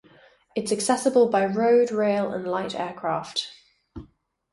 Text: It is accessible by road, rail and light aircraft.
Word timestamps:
It 0.55 0.63
is 0.63 0.71
accessible 0.71 1.29
by 1.29 1.45
road, 1.45 1.91
rail 1.91 2.31
and 2.31 2.47
light 2.47 2.73
aircraft. 2.73 3.49